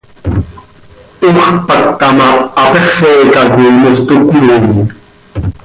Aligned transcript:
Ox 1.27 1.39
tpacta 1.63 2.07
ma, 2.17 2.29
hapéxeca 2.59 3.41
coi 3.53 3.69
mos 3.81 3.97
toc 4.07 4.21
cömoii. 4.29 4.83